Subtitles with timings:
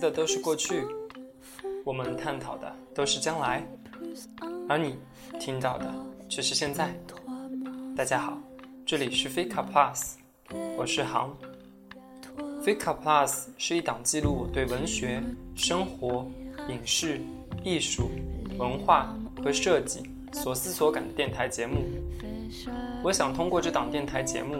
[0.00, 0.86] 的都是过去，
[1.84, 3.66] 我们探讨的都是将来，
[4.68, 4.96] 而你
[5.40, 5.92] 听到的
[6.28, 6.94] 却是现在。
[7.96, 8.38] 大家好，
[8.86, 10.14] 这里是 Fika Plus，
[10.76, 11.36] 我是航。
[12.64, 15.20] Fika Plus 是一档记录我对文学、
[15.56, 16.26] 生活、
[16.68, 17.20] 影视、
[17.64, 18.10] 艺术、
[18.56, 19.12] 文化
[19.42, 20.02] 和设计
[20.32, 21.84] 所思所感的电台节目。
[23.02, 24.54] 我想通过这档电台节目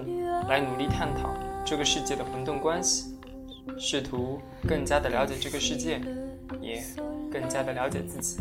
[0.49, 1.33] 来努力探讨
[1.65, 3.15] 这个世界的混沌关系。
[3.77, 6.01] 试图更加的了解这个世界，
[6.61, 6.83] 也
[7.31, 8.39] 更加的了解自己。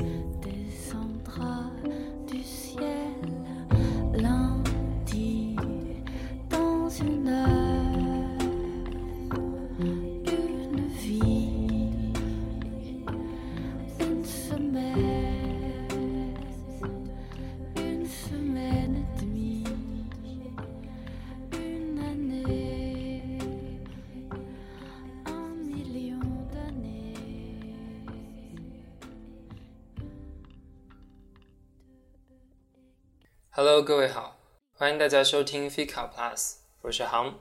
[34.88, 37.38] 欢迎大家收听 Fika Plus，我是航。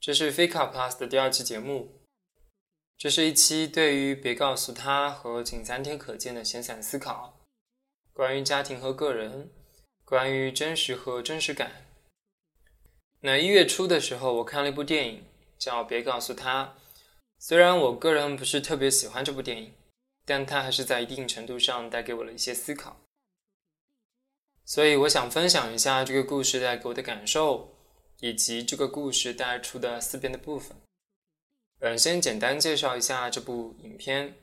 [0.00, 2.00] 这是 Fika Plus 的第二期节目，
[2.96, 7.38] 这是一期对于别告诉他和仅三天可见的闲散思考，
[8.14, 9.50] 关于家庭和个人，
[10.06, 11.84] 关于真实和真实感。
[13.20, 15.24] 那一月初的时候，我看了一部电影，
[15.58, 16.64] 叫《别告诉他》。
[17.38, 19.74] 虽然我个人不是特别喜欢这部电影，
[20.24, 23.03] 但它还是在一定程度上带给我了一些思考。
[24.66, 27.70] 所以我想分享一下这个故事带给我的感受，
[28.20, 30.74] 以及这个故事带出的思辨的部分。
[31.80, 34.34] 嗯，先简单介绍一下这部影片。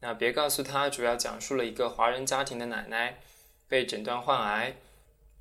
[0.00, 3.20] 那别告诉他，主要讲述了一个华人家庭的奶奶
[3.68, 4.74] 被诊断患癌，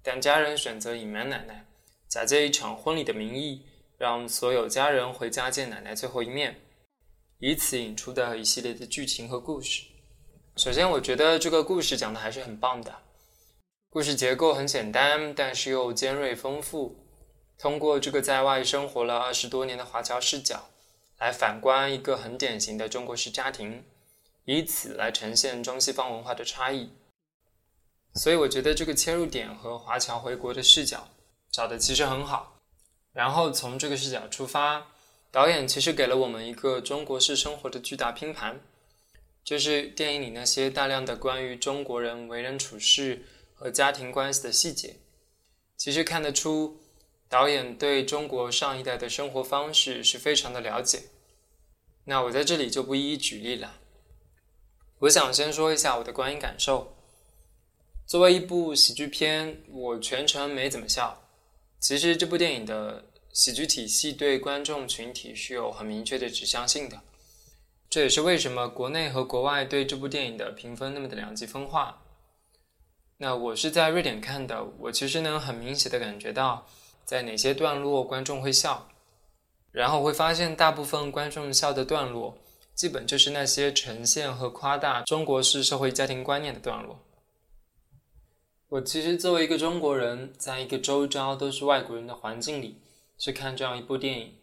[0.03, 1.66] 但家人选择隐瞒奶奶，
[2.07, 3.66] 假借一场婚礼的名义，
[3.97, 6.59] 让所有家人回家见奶奶最后一面，
[7.39, 9.84] 以此引出的一系列的剧情和故事。
[10.57, 12.94] 首先，我觉得这个故事讲的还是很棒的。
[13.91, 16.95] 故事结构很简单，但是又尖锐丰富。
[17.57, 20.69] 通过这个在外生活了二十多年的华侨视角，
[21.17, 23.83] 来反观一个很典型的中国式家庭，
[24.45, 26.91] 以此来呈现中西方文化的差异。
[28.13, 31.09] 所以我觉得这个切入点和华侨回国的视角
[31.50, 32.59] 找的其实很好。
[33.11, 34.85] 然后从这个视角出发，
[35.31, 38.61] 导演其实给了我们一个中国式生活的巨大拼盘，
[39.44, 43.25] 就是电影里那些大量的关于中国人为人处事。
[43.59, 44.95] 和家庭关系的细节，
[45.75, 46.79] 其实看得出
[47.27, 51.03] 导演对中国上一代的生活方式是非常的了解。
[52.05, 53.75] 那我在这里就不一一举例了。
[54.99, 56.95] 我想先说一下我的观影感受。
[58.07, 61.21] 作为一部喜剧片，我全程没怎么笑。
[61.79, 67.01] 其实这部电影的喜剧体系对观众群体是有很明确的指向性的，
[67.89, 72.01] 这也是为什么国内和国外对这部电影的评分那么的两极分化。
[73.22, 76.66] 那我是在瑞典看的，我其实能很明显的感觉到，
[77.03, 78.88] 在哪些段落观众会笑，
[79.74, 82.38] 然后会发现大部分观众笑的段落，
[82.74, 87.02] 基本就是那些呈现和夸大中国式社会家庭观念的段落。
[88.69, 92.81] 我其实作为一个中国人，在一个周遭都是外国人的环境里，
[93.18, 94.38] 去看这样一部电影，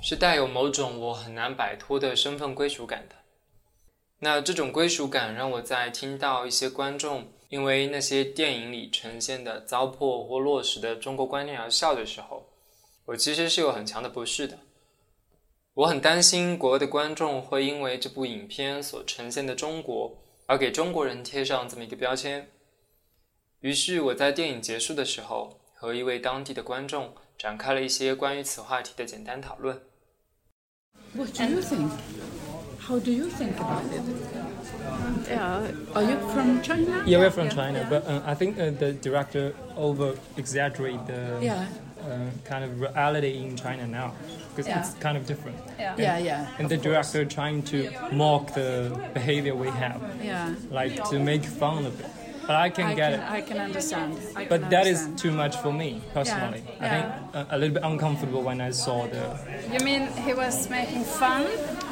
[0.00, 3.16] 是带有某种我很难摆脱的身份归属感的。
[4.20, 7.33] 那这种归属感让我在听到一些观众。
[7.48, 12.46] 因为那些电影里呈现的糟粕或落实的中国观念而笑的时候，
[13.04, 14.58] 我其实是有很强的不适的。
[15.74, 20.16] 我很担心国外的观众会因为这部影片所呈现的中国
[20.46, 22.48] 而给中国人贴上这么一个标签。
[23.60, 29.80] 于是我在电影结束的时候和一位当地的观众展开了一些关于此话题的简单讨论。
[31.14, 31.90] What do you think?
[32.80, 34.43] How do you think about it?
[35.28, 35.70] Yeah.
[35.94, 37.02] Are you from China?
[37.06, 41.66] Yeah, we're from China, but uh, I think uh, the director over exaggerate the yeah.
[42.00, 44.14] uh, kind of reality in China now
[44.50, 44.80] because yeah.
[44.80, 45.58] it's kind of different.
[45.78, 46.46] Yeah, and, yeah, yeah.
[46.58, 50.00] And the director trying to mock the behavior we have.
[50.22, 50.54] Yeah.
[50.70, 52.06] Like to make fun of it.
[52.46, 53.30] But I can I get can, it.
[53.30, 54.18] I can understand.
[54.36, 55.14] I but can that understand.
[55.14, 56.62] is too much for me personally.
[56.66, 56.84] Yeah.
[56.84, 59.38] I think a, a, little bit uncomfortable when I saw the.
[59.72, 61.46] You mean he was making fun?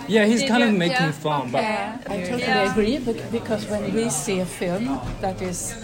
[0.09, 0.69] Yeah, he's Did kind you?
[0.71, 1.13] of making yeah.
[1.13, 1.55] fun.
[1.55, 1.95] Okay.
[2.03, 2.71] But I totally yeah.
[2.71, 2.99] agree
[3.31, 5.75] because when we see a film that is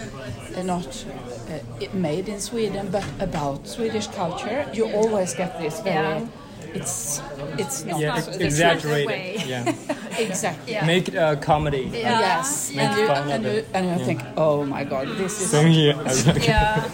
[0.56, 1.06] uh, not
[1.50, 6.20] uh, made in Sweden but about Swedish culture, you always get this very.
[6.20, 6.26] Yeah
[6.74, 7.22] it's
[7.56, 9.46] it's not yeah, it's exaggerated.
[9.46, 9.72] Yeah,
[10.18, 10.72] exactly.
[10.72, 10.86] Yeah.
[10.86, 11.90] Make it a comedy.
[11.92, 12.20] Yeah.
[12.20, 15.50] Yes, Make and you, and you, and you think, oh my god, this is.
[15.50, 15.72] Same
[16.42, 16.88] yeah,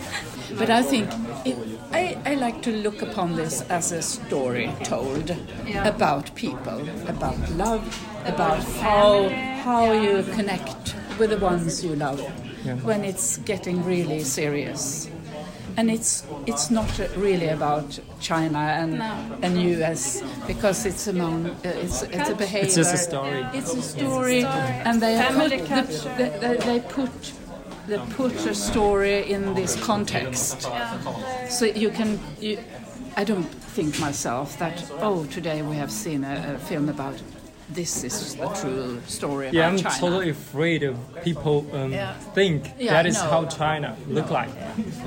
[0.59, 1.09] but I think
[1.45, 1.57] it,
[1.93, 5.31] I I like to look upon this as a story told
[5.85, 7.83] about people, about love,
[8.25, 9.29] about how
[9.65, 12.21] how you connect with the ones you love
[12.85, 15.09] when it's getting really serious.
[15.77, 19.03] And it's it's not really about China and
[19.45, 20.23] and U.S.
[20.47, 22.67] because it's among uh, it's it's a behavior.
[22.67, 23.45] It's just a story.
[23.53, 26.15] It's a story, and they Family put culture.
[26.17, 27.33] the, they, they put
[27.87, 30.69] they put a story in this context.
[31.49, 32.59] So you can you,
[33.17, 37.21] I don't think myself that oh today we have seen a, a film about
[37.74, 39.96] this is the true story about Yeah, I'm China.
[40.00, 42.14] totally afraid of people um, Yeah.
[42.34, 43.30] think Yeah, that is no.
[43.30, 44.50] how China look like.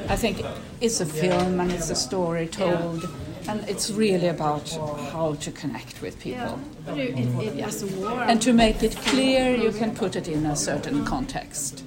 [0.08, 0.44] I think
[0.80, 3.08] it's a film and it's a story told,
[3.48, 4.68] and it's really about
[5.12, 6.58] how to connect with people.
[6.86, 8.22] But it, it, it was a war.
[8.22, 11.82] And to make it clear, you can put it in a certain context.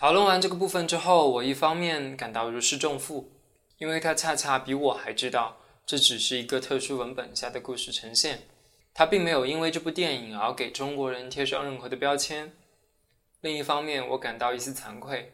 [0.00, 3.32] 讨论完这个部分之后，我一方面感到如释重负，
[3.78, 8.42] 因为他恰恰比我还知道这只是一个特殊文本下的故事呈现，
[8.93, 12.53] 他并没有因为这部电影而给中国人贴上任何的标签。
[13.41, 15.33] 另一方面，我感到一丝惭愧，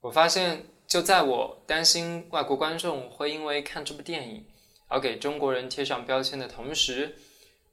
[0.00, 4.46] 我发现就在我担心外国观众会因为看这部电影
[4.88, 7.16] 而给中国人贴上标签的同时，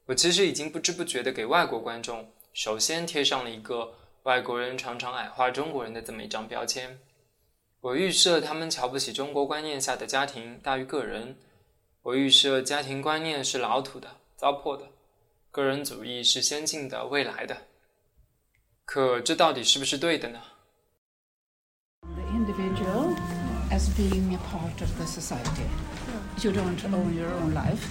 [0.07, 6.99] 我其实已经不知不觉地给外国观众首先贴上了一个外国人常常矮化中国人的这么一张标签。
[7.79, 11.37] 我预设他们瞧不起中国观念下的家庭大于个人，
[12.01, 14.89] 我预设家庭观念是老土的、糟粕的，
[15.50, 17.56] 个人主义是先进的、未来的。
[18.84, 20.40] 可这到底是不是对的呢？
[22.02, 23.16] The individual
[23.70, 25.66] as being a part of the society.
[26.42, 27.82] You don't own your own life.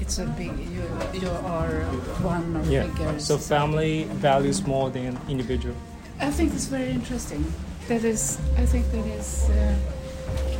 [0.00, 0.52] It's a big.
[0.58, 0.82] You
[1.12, 1.84] you are
[2.22, 2.86] one of Yeah.
[2.86, 3.18] bigger.
[3.18, 5.74] So family values more than individual.
[6.20, 7.44] I think it's very interesting.
[7.88, 9.74] That is, I think that is, uh,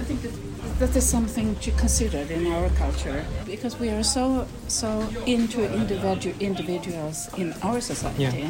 [0.01, 0.33] I think that
[0.80, 4.88] that is something to consider in our culture because we are so so
[5.26, 8.50] into individu- individuals in our society.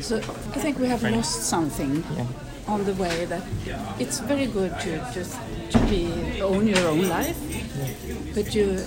[0.00, 2.24] So I think we have lost something Yeah.
[2.74, 3.42] on the way that
[3.98, 5.34] it's very good to just
[5.72, 7.36] to be own your own life,
[8.34, 8.78] but you.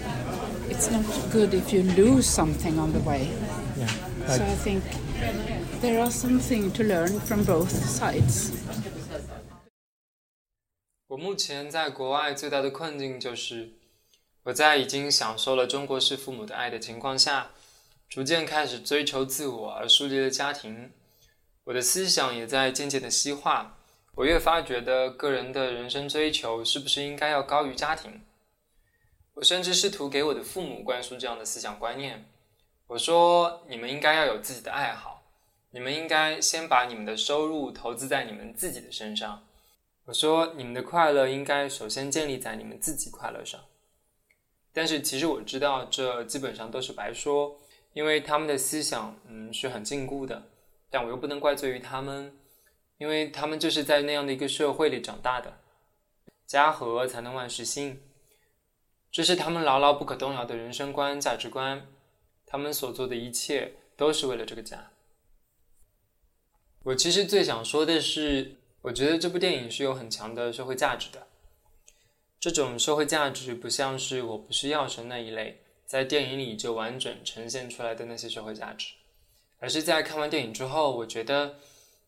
[0.72, 1.04] It's not
[1.34, 3.28] good if you lose something on the way.
[3.78, 3.88] Yeah.
[4.28, 4.84] So I think
[5.82, 8.52] there are something to learn from both sides.
[11.22, 13.74] 目前在国外最大的困境就是，
[14.42, 17.52] 我在已经享受了中国式父母的爱的情况下，
[18.10, 20.92] 逐渐开始追求自我而树立了家庭。
[21.66, 23.78] 我的思想也在渐渐的西化，
[24.16, 28.24] 我越发觉得个人的人生追求是不是应该要高于家庭。
[29.36, 32.26] 我甚至试图给我的父母灌输这样的思想观念。
[32.88, 35.22] 我说，你们应该要有自己的爱好，
[35.70, 39.46] 你们应该先把你们的收入投资在你们自己的身上。
[40.06, 43.62] 我说，你们的快乐应该首先建立在你们自己快乐上。
[44.74, 47.60] 但是其实我知道，这基本上都是白说，
[47.94, 50.50] 因为他们的思想，嗯，是很禁锢的。
[50.90, 52.38] 但我又不能怪罪于他们，
[52.98, 55.60] 因为他们就是在那样的一个社会里长大的。
[56.46, 58.02] 家和才能万事兴，
[59.10, 61.88] 这是他们牢牢不可动摇的人生观、价值观。
[62.46, 64.92] 他们所做的一切都是为了这个家。
[66.84, 71.28] 我其实最想说的是，我觉得这部电影是有很强的社会价值的。
[72.40, 78.94] 这种社会价值不像是《我不是药神》那一类，在电影里就完整呈现出来的那些社会价值，
[79.60, 81.58] 而是在看完电影之后，我觉得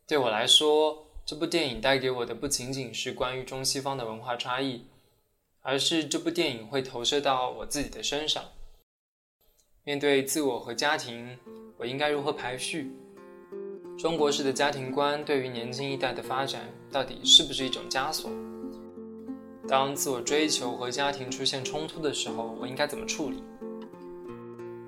[0.07, 4.87] 对我来说，这部电影带给我的不仅仅是关于中西方的文化差异，
[5.61, 8.43] 而是这部电影会投射到我自己的身上。
[9.83, 11.37] 面对自我和家庭，
[11.77, 12.91] 我应该如何排序？
[13.97, 18.29] 中国式的家庭观对于年轻一代的发展，到底是不是一种枷锁？
[19.67, 23.43] 当自我追求和家庭出现冲突的时候，我应该怎么处理？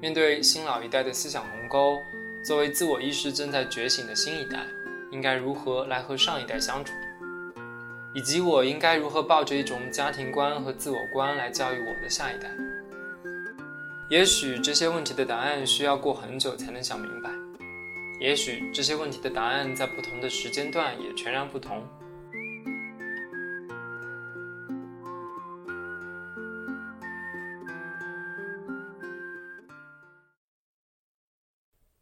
[0.02, 1.98] 面对新老一代的思想鸿沟，
[2.46, 4.66] 作为自我意识正在觉醒的新一代，
[5.12, 6.92] 应该如何来和上一代相处？
[8.14, 12.50] 以及我应该如何抱着一种家庭观和自我观来教育我的下一代？
[14.10, 17.30] 也许这些问题的答案需要过很久才能想明白，
[18.20, 21.86] 也许这些问题的答案在不同的时间段也全然不同。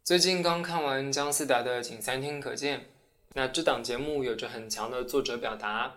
[0.04, 2.80] 最近刚看完姜思达的《请三天可见》，
[3.32, 5.94] 那这档节目有着很强的作者表达。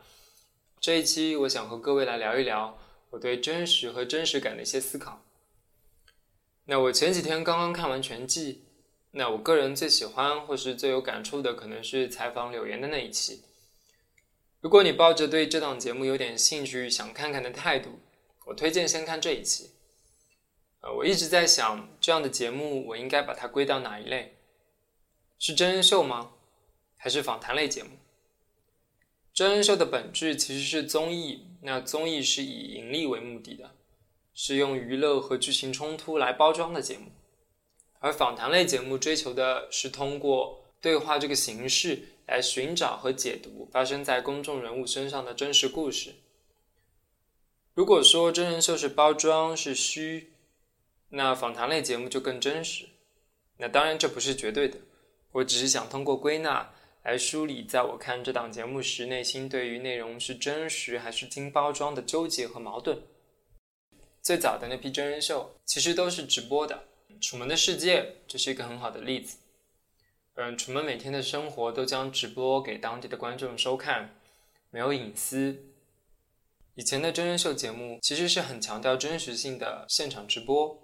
[0.80, 5.22] 这一期我想和各位来聊一聊我对真实和真实感的一些思考。
[6.66, 8.64] 那我前几天刚刚看完全季，
[9.12, 13.42] 那我个人最喜欢或是最有感触的可能是采访柳岩的那一期。
[14.60, 18.00] 如果你抱着对这档节目有点兴趣、想看看的态度，
[18.46, 19.72] 我推荐先看这一期。
[20.82, 24.36] 呃，我一直在想，这样的节目我应该把它归到哪一类？
[25.40, 26.32] 是真人秀吗？
[26.98, 27.92] 还是访谈类节目？
[29.34, 33.76] 真人秀的本质其实是综艺，那综艺是以盈利为目的的，
[34.34, 37.12] 是用娱乐和剧情冲突来包装的节目。
[38.00, 46.14] 而访谈类节目追求的是通过对话这个形式来寻找和解读发生在公众人物身上的真实故事。
[47.74, 50.32] 如果说真人秀是包装是虚，
[51.10, 52.86] 那访谈类节目就更真实。
[53.58, 54.78] 那当然这不是绝对的，
[55.32, 56.74] 我只是想通过归纳。
[57.04, 63.02] 来梳理，在我看这档节目时，内心对于内容是真实还是精包装的纠结和矛盾。
[64.22, 66.76] 最早的那批真人秀其实都是直播的，
[67.22, 69.38] 《楚门的世界》这是一个很好的例子。
[70.36, 74.16] 嗯，楚门每天的生活都将直播给当地的观众收看，
[74.70, 75.64] 没有隐私。
[76.76, 80.80] 以前的真人秀节目其实是很强调真实性的现场直播，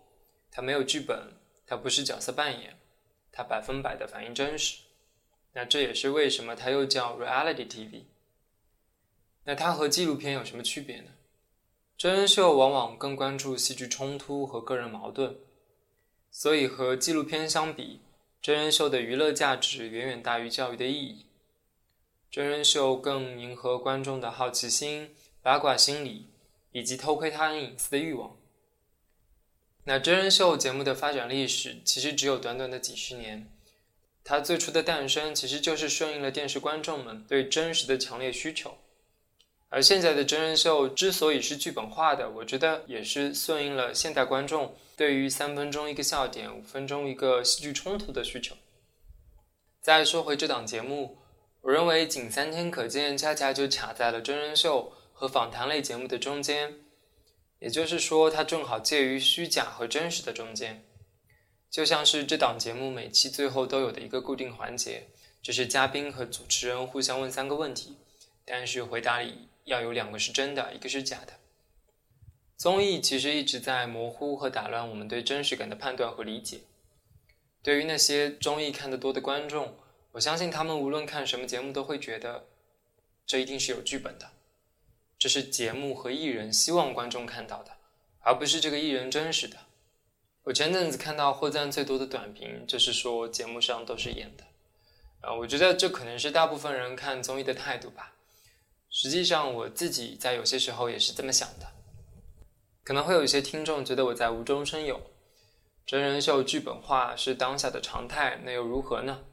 [0.50, 1.34] 它没有剧本，
[1.68, 2.80] 它不是角色扮演，
[3.32, 4.80] 它百分百的反映真实。
[5.54, 8.06] 那这也是为什么它又叫 reality TV。
[9.44, 11.12] 那它和纪录片有什么区别呢？
[11.96, 15.38] 真人秀往往更关注戏剧冲突和个人矛盾，
[16.36, 18.02] 所以和纪录片相比，
[18.42, 21.28] 真人秀的娱乐价值远远大于教育的意义。
[22.32, 26.26] 真人秀更迎合观众的好奇心、八卦心理
[26.72, 28.36] 以及偷窥他人隐私的欲望。
[29.84, 33.48] 那真人秀节目的发展历史其实只有短短的几十年。
[34.24, 38.78] 它最初的诞生其实就是顺应了电视观众们对真实的强烈需求，
[39.74, 48.56] 而现在的真人秀之所以是剧本化的，我觉得也是顺应了现代观众对于三分钟一个笑点、五分钟一个戏剧冲突的需求。
[49.82, 51.18] 再说回这档节目，
[51.62, 56.76] 我认为《仅三天可见》恰恰就卡在了真人秀和访谈类节目的中间，
[57.58, 60.86] 也就是说，它正好介于虚假和真实的中间。
[61.72, 65.08] 就像是这档节目每期最后都有的一个固定环节，
[65.42, 67.98] 就是嘉宾和主持人互相问三个问题，
[68.46, 71.34] 但是回答里要有两个是真的，一个是假的。
[72.56, 76.62] 综艺其实一直在模糊和打乱我们对真实感的判断和理解。
[77.62, 79.76] 对于那些综艺看得多的观众，
[80.12, 82.46] 我相信他们无论看什么节目都会觉得，
[83.26, 84.30] 这一定是有剧本的，
[85.18, 87.72] 这是节目和艺人希望观众看到的，
[88.20, 89.58] 而不是这个艺人真实的。
[90.44, 94.44] 我前阵子看到获赞最多的短评，就是说节目上都是演的，
[95.22, 98.13] 啊，我觉得这可能是大部分人看综艺的态度吧。
[98.96, 101.66] 实际上，我自己在有些时候也是这么想的。
[102.84, 105.02] 可能会有一些听众觉得我在无中生有，
[105.84, 109.24] 真人秀剧本化是当下的常态，那又如何呢？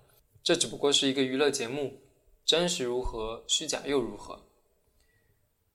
[0.42, 2.00] 这只不过是一个娱乐节目，
[2.46, 4.46] 真实如何，虚假又如何？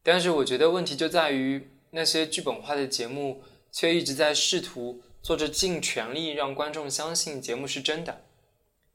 [0.02, 5.04] 但是我觉得问题就在于那些剧本化的节目，却一直在试图。
[5.22, 8.26] 做着尽全力让观众相信节目是真的，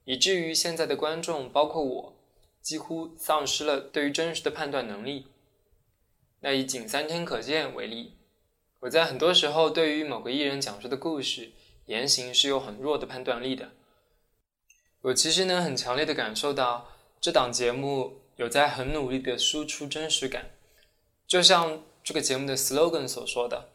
[0.04, 2.19] 以至于现在的观众，包括我，
[2.60, 5.26] 几乎丧失了对于真实的判断能力。
[6.40, 8.16] 那以《仅三天可见》为例，
[8.80, 11.52] 我在很多时候对于某个艺人讲述的故事
[11.86, 13.72] 言行是有很弱的判断力的。
[15.02, 20.50] 我其实能很强烈的感受到这档节目有在很努力的输出真实感，
[21.26, 23.70] 就像这个节目的 slogan 所说的：“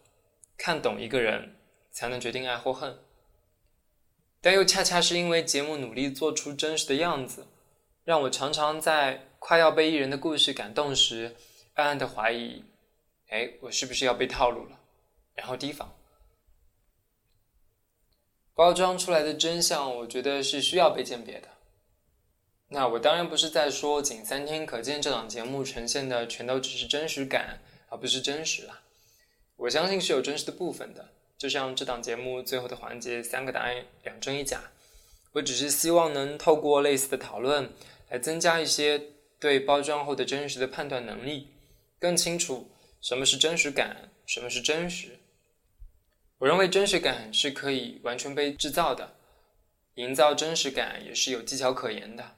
[0.58, 1.52] 看懂一个人。”
[1.96, 3.00] 才能决定爱或恨，
[4.42, 7.48] 但又恰恰是因为节目努力做出真实的样子，
[8.06, 11.36] 让我常常在快要被艺人的故事感动时，
[11.74, 12.64] 暗暗的怀疑：
[13.30, 14.80] 哎，我是不是要被套路了？
[15.34, 15.92] 然后提防。
[18.54, 21.48] 包装出来的真相，我觉得是需要被鉴别的。
[22.68, 27.60] 那我当然不是在说《仅三天可见》这档节目呈现的全都只是真实感，
[27.90, 28.82] 而不是真实了。
[29.56, 31.10] 我相信是有真实的部分的。
[31.40, 34.62] 就像这档节目最后的环节，三个答案，两真一假。
[35.34, 37.70] 我只是希望能透过类似的讨论，
[38.10, 39.02] 来增加一些
[39.40, 41.50] 对包装后的真实的判断能力，
[42.00, 42.70] 更清楚
[43.02, 45.20] 什么是真实感，什么是真实。
[46.38, 49.16] 我认为真实感是可以完全被制造的，
[49.96, 52.36] 营造真实感也是有技巧可言的。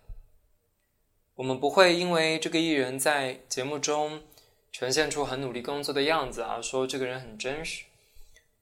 [1.35, 4.23] 我们不会因为这个艺人在节目中
[4.71, 7.83] 呈现出很努力工作的样子而说这个人很真实。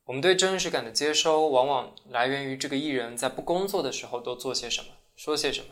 [0.05, 5.67] 我们对真实感的接收，往往来源于这个艺人在不工作的时候都做些什么、说些什么。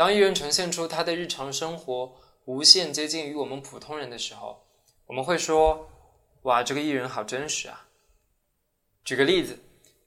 [0.00, 2.16] 当艺人呈现出他的日常生活
[2.46, 4.64] 无限接近于我们普通人的时候，
[5.04, 5.90] 我们会说
[6.44, 7.86] ：“哇，这个艺人好真实啊！”
[9.04, 9.58] 举个例子，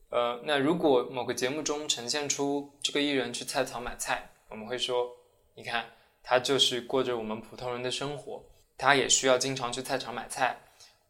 [0.09, 5.12] 呃，那如果某个节目中呈现出这个艺人去菜场买菜，我们会说
[5.53, 5.85] ：“你看，
[6.23, 8.43] 他就是过着我们普通人的生活，
[8.75, 10.59] 他也需要经常去菜场买菜，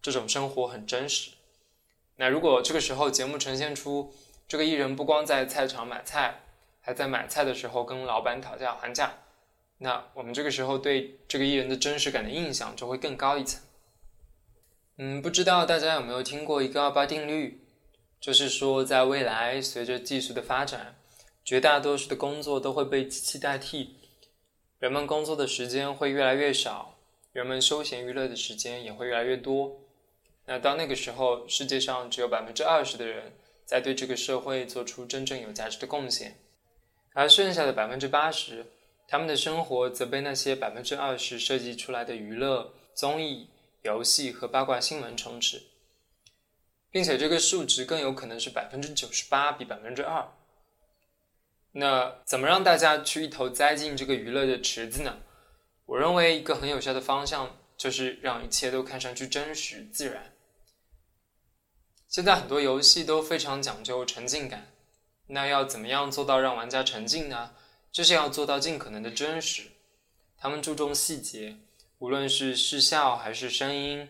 [0.01, 1.31] 这种生活很真实。
[2.17, 4.13] 那如果这个时候节目呈现出
[4.45, 6.42] 这个艺人不光在菜场买菜，
[6.85, 9.17] 还在买菜的时候跟老板讨价还价，
[9.77, 13.61] 那我们这个时候对这个艺人的真实感的印象就会更高一层。
[14.97, 17.65] 嗯，不知道大家有没有听过一个二八定律？
[18.19, 20.97] 就是说，在未来，随着技术的发展，
[21.45, 23.97] 绝大多数的工作都会被机器代替，
[24.79, 26.97] 人们工作的时间会越来越少，
[27.31, 29.79] 人们休闲娱乐的时间也会越来越多。
[30.45, 33.33] 那到那个时候，世界上只有百分之二十的人
[33.65, 36.37] 在对这个社会做出真正有价值的贡献，
[37.13, 38.65] 而剩下的百分之八十，
[39.08, 43.50] 他们的生活则被那些百分之二十设计出来的娱乐、综艺、
[43.84, 45.62] 游戏和八卦新闻充斥。
[46.93, 50.32] 并且这个数值更有可能是百分之九十八比百分之二。
[51.72, 55.17] 那怎么让大家去一头栽进这个娱乐的池子呢？
[55.88, 60.36] 我认为一个很有效的方向就是让一切都看上去真实自然。
[62.08, 64.73] 现在很多游戏都非常讲究沉浸感，
[65.33, 67.51] 那要怎么样做到让玩家沉浸呢？
[67.91, 69.63] 就是要做到尽可能的真实。
[70.37, 71.57] 他们注重细节，
[71.97, 74.09] 无论是视效还是声音。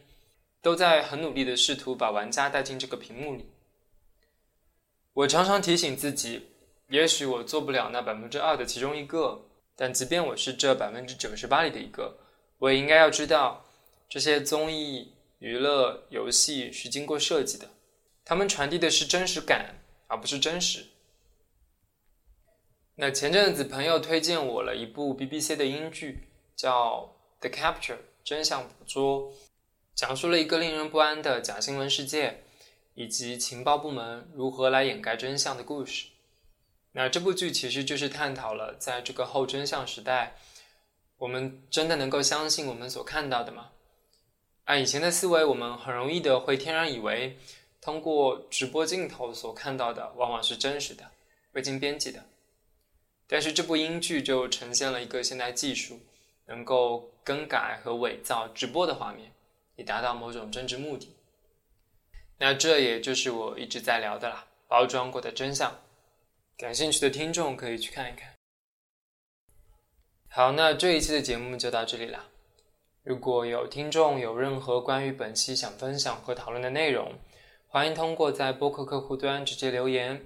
[0.61, 3.45] 都在很努力的试图把玩家带进这个屏幕里。
[5.11, 6.47] 我常常提醒自己，
[6.87, 9.43] 也许我做不了那百分之二的其中一个，
[9.75, 12.17] 但即便我是这百分之九十八里的一个，
[12.59, 13.65] 我也应该要知道，
[14.07, 17.69] 这些综艺、娱乐、游戏是经过设计的，
[18.23, 19.75] 他们传递的是真实感，
[20.07, 20.85] 而不是真实。
[22.95, 29.33] 那前阵子朋友推荐我了一部 BBC 的英剧，叫《The Capture》真相捕捉。
[29.95, 32.43] 讲述了一个令人不安的假新闻世界，
[32.93, 36.09] 以及情报部门如何来掩盖真相的故事。
[36.91, 40.36] 那这部剧其实就是探讨了，在这个后真相时代，
[41.17, 43.71] 我们真的能够相信我们所看到的吗？
[44.65, 47.39] 按以前的思维，我们很容易的会天然以为，
[47.82, 51.10] 通过直播镜头所看到的往往是真实的、
[51.53, 52.23] 未经编辑的。
[53.27, 55.99] 但是这部英剧就呈现了一个现代技术
[56.45, 59.31] 能够更改和伪造直播的画面。
[59.75, 61.15] 以达到某种政治目的，
[62.38, 65.75] 那这也就是我一直在聊的啦，包装过的真相。
[66.55, 68.36] 感兴趣的听众可以去看一看。
[70.29, 72.27] 好，那这一期的节目就到这里啦。
[73.01, 77.15] 如果有听众有任何关于本期想分享和讨论的内容，
[77.67, 80.23] 欢迎通过在播客客户端直接留言、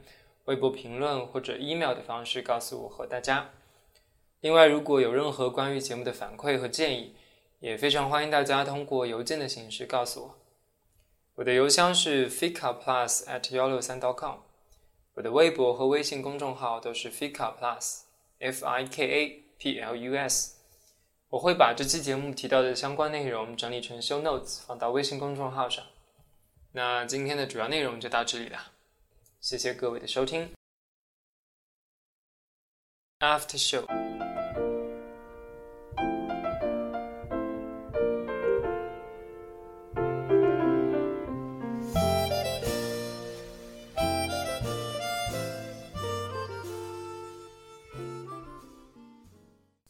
[0.48, 3.52] 微博评论或者 email 的方式告诉我和大家。
[4.42, 7.16] 另外，如果有任何关于节目的反馈和建议，
[7.60, 10.36] 也非常欢迎大家通过邮件的形式告诉我，
[11.36, 14.38] 我的邮箱是 fika plus at 幺六三 .com，
[15.16, 20.56] 我的微博和微信公众号都是 fika plus，f i k a p l u s，
[21.30, 25.84] 我会把这期节目提到的相关内容整理成 show notes 放到微信公众号上。
[26.74, 28.60] 那今天的主要内容就到这里了，
[29.50, 30.52] 谢谢各位的收听。
[33.20, 33.86] After show。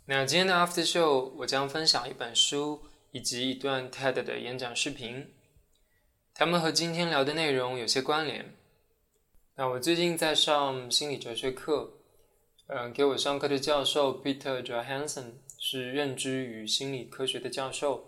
[0.05, 5.33] 那今天的 After Show，我将分享一本书以及一段 TED 的演讲视频，
[6.35, 8.56] 他们和今天聊的内容有些关联。
[9.59, 11.91] 那我最近在上心理哲学课，
[12.67, 18.07] 嗯，给我上课的教授 Peter Johansson 是认知与心理科学的教授。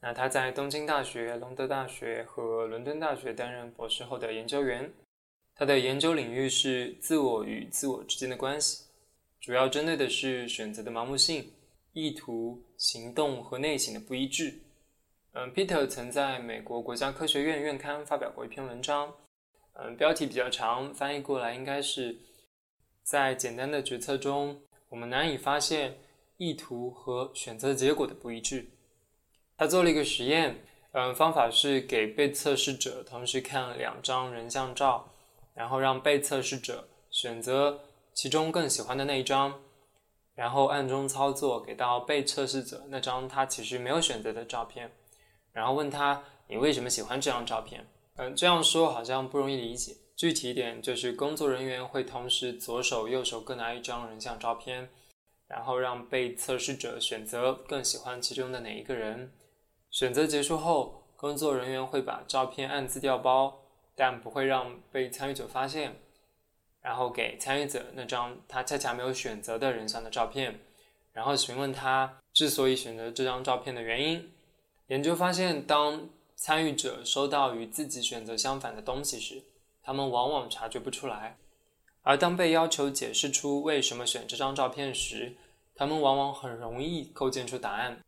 [0.00, 4.90] 那他在东京大学、隆德大学和伦敦大学担任博士后的研究员，
[5.54, 8.82] 他的研究领域是自我与自我之间的关系。
[9.42, 11.52] 主要针对的是选择的盲目性、
[11.92, 14.58] 意图、行动和内省的不一致。
[15.34, 19.14] 嗯，Peter 曾在美国国家科学院院刊发表过一篇文章，
[19.80, 22.16] 嗯，标题比较长，翻译过来应该是
[23.04, 25.96] 在简单的决策中，我们难以发现
[26.36, 28.68] 意图和选择结果的不一致。
[29.56, 30.56] 他做了一个实验，
[30.92, 35.08] 嗯，方法是给被测试者同时看两张人像照，
[35.54, 37.80] 然后让被测试者选择。
[38.14, 39.62] 其中更喜欢的那一张，
[40.34, 44.90] 然后暗中操作给到被测试者那张他其实没有选择的照片，
[45.52, 47.86] 然后问他你为什么喜欢这张照片？
[48.18, 49.96] 嗯，这样说好像不容易理解。
[50.16, 54.88] 具体一点就是工作人员会同时左手右手各拿一张人像照片，
[55.46, 59.30] 然后让被测试者选择更喜欢其中的哪一个人。
[59.92, 63.56] 选择结束后，工作人员会把照片暗自调包，
[63.94, 65.94] 但不会让被参与者发现。
[66.80, 70.58] 然后给参与者那张他恰恰没有选择的人像的照片，
[71.12, 74.32] 然后询问他之所以选择这张照片的原因。
[74.88, 76.08] 研究发现，当
[76.40, 79.42] 参与者收到与自己选择相反的东西时，
[79.82, 81.36] 他们往往察觉不出来；
[82.02, 85.36] 而当被要求解释出为什么选这张照片时，
[85.74, 88.04] 他们往往很容易构建出答案，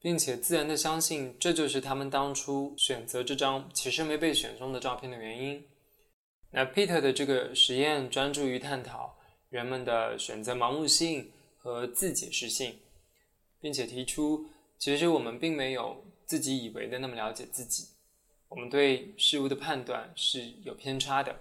[0.00, 5.62] 并且自然地相信这就是他们当初选择这张其实没被选中的照片的原因。
[6.50, 9.14] 那 Peter 的这个实验专注于探讨
[9.50, 12.78] 人们的选择盲目性和自解释性，
[13.60, 14.46] 并且提出。
[14.78, 17.88] 其实我们并没有自己以为的那么了解自己，
[18.48, 21.36] 我们对事物的判断是有偏差的。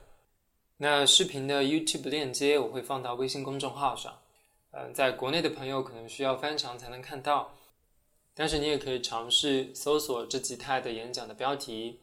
[0.77, 4.19] 那视频的 YouTube 链接我会放到微信公众号上，
[4.71, 7.53] 嗯，在国内的朋友可能需要翻墙才能看到，
[8.33, 11.99] 但是你也可以尝试搜索这几泰的演讲的标题。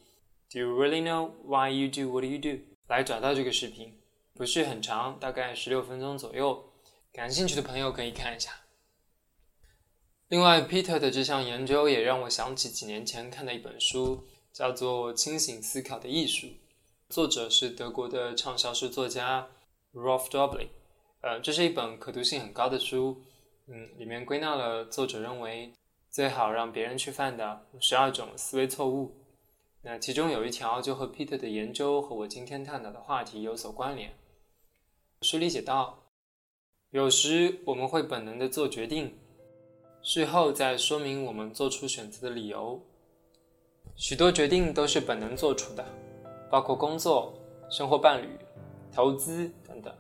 [0.51, 3.99] “Do you really know why you do what you do” 来找到这个视频，
[4.35, 6.71] 不是很长，大概十六分钟左右，
[7.12, 8.53] 感兴趣的朋友可以看一下。
[10.29, 16.47] 另外，Peter 的这项研究也让我想起几年前看的一本书，叫做《清醒思考的艺术》，
[17.09, 19.49] 作者是德国的畅销书作家
[19.95, 20.69] Rolf Dobley。
[21.23, 23.23] 呃，这是一本可读性很高的书，
[23.69, 25.73] 嗯，里面归纳了作者认为
[26.11, 29.17] 最好让别人去犯的十二种思维错误。
[29.81, 34.14] 那其中有一条就和 Peter 的研究和我今天探讨的话题有所关联。
[35.23, 36.11] 书里写道：
[36.91, 39.17] 有时我们会本能的做决定。
[40.11, 42.81] 事后再说明我们做出选择的理由。
[43.94, 45.85] 许多决定都是本能做出的，
[46.51, 47.35] 包括工作、
[47.68, 48.27] 生活伴侣、
[48.90, 49.94] 投资等等。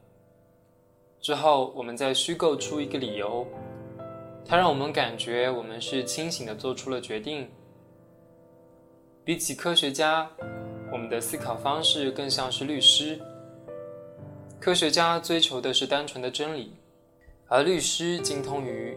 [1.20, 3.46] 之后我们再虚构出一个理由，
[4.46, 7.46] 它让我们感觉我们是清醒的做出了决定。
[9.26, 10.26] 比起科学家，
[10.90, 13.20] 我们的思考方式更像是律师。
[14.58, 16.72] 科学家追求的是单纯的真理，
[17.46, 18.96] 而律师精通于。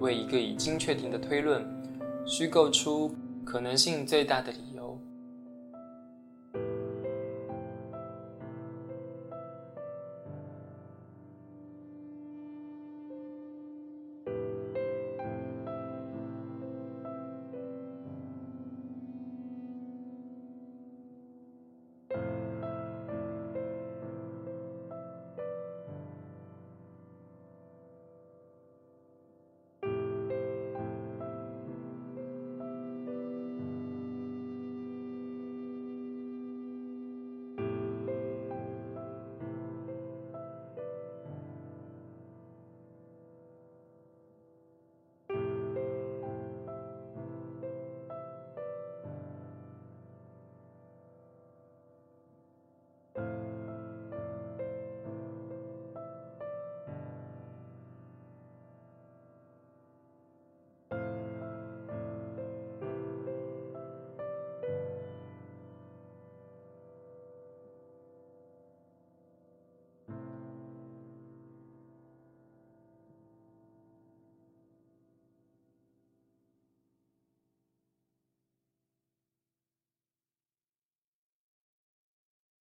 [0.00, 1.64] 为一个已经确定的推论
[2.26, 4.75] 虚构出可能性最大的理由。